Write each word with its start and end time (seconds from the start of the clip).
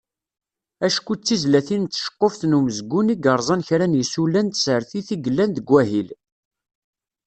Acku 0.85 1.13
d 1.17 1.21
tizlatin 1.21 1.83
d 1.85 1.89
tceqquft 1.89 2.41
n 2.45 2.57
umezgun 2.57 3.13
i 3.13 3.15
yerẓan 3.23 3.65
kra 3.67 3.85
n 3.87 3.97
yisula 3.97 4.41
n 4.43 4.47
tsertit 4.49 5.09
i 5.15 5.17
yellan 5.23 5.51
deg 5.53 5.67
wahil. 5.71 6.09